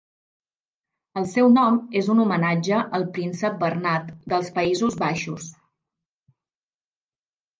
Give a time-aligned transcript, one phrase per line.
[1.19, 5.51] El seu nom és un homenatge al príncep Bernat dels Països Baixos.